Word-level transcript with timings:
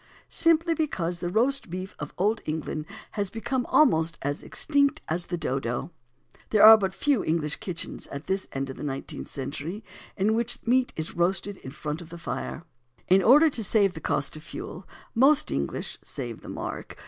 Simply 0.29 0.73
because 0.73 1.19
the 1.19 1.29
Roast 1.29 1.69
Beef 1.69 1.95
of 1.99 2.11
Old 2.17 2.41
England 2.45 2.87
has 3.11 3.29
become 3.29 3.67
almost 3.67 4.17
as 4.23 4.41
extinct 4.41 4.99
as 5.07 5.27
the 5.27 5.37
Dodo. 5.37 5.91
There 6.49 6.65
are 6.65 6.75
but 6.75 6.91
few 6.95 7.23
English 7.23 7.57
kitchens, 7.57 8.07
at 8.07 8.25
this 8.25 8.47
end 8.51 8.71
of 8.71 8.77
the 8.77 8.83
nineteenth 8.83 9.27
century, 9.27 9.83
in 10.17 10.25
the 10.25 10.33
which 10.33 10.65
meat 10.65 10.91
is 10.95 11.15
roasted 11.15 11.57
in 11.57 11.69
front 11.69 12.01
of 12.01 12.09
the 12.09 12.17
fire. 12.17 12.63
In 13.09 13.21
order 13.21 13.47
to 13.51 13.63
save 13.63 13.93
the 13.93 14.01
cost 14.01 14.35
of 14.35 14.41
fuel, 14.41 14.87
most 15.13 15.51
English 15.51 15.99
(save 16.01 16.41
the 16.41 16.49
mark!) 16.49 16.95